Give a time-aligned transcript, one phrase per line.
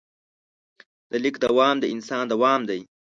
[1.09, 2.81] د لیک دوام د انسان دوام دی.